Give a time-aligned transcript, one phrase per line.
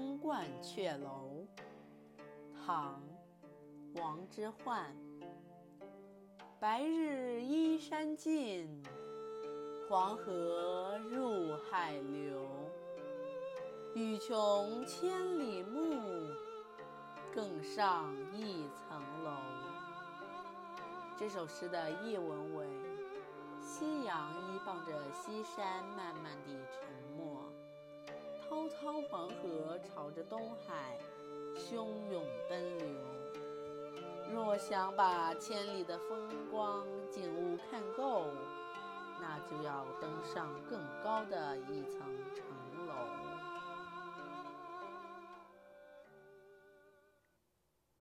[0.00, 1.46] 登鹳雀楼》
[2.64, 3.02] 唐·
[4.00, 4.86] 王之涣。
[6.58, 8.82] 白日依山尽，
[9.86, 12.40] 黄河入海流。
[13.94, 16.32] 欲穷千里目，
[17.34, 19.32] 更上一层楼。
[21.18, 22.66] 这首诗的译文为：
[23.60, 26.88] 夕阳依傍着西山，慢慢地沉
[27.18, 27.38] 没。
[28.48, 30.98] 滔滔黄河朝着东海
[31.54, 32.86] 汹涌奔流。
[34.32, 38.26] 若想把千里的风光景物看够，
[39.20, 42.00] 那就要登上更高的一层
[42.34, 42.44] 城
[42.86, 43.29] 楼。